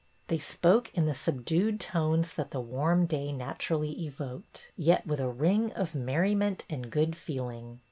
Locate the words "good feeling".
6.89-7.77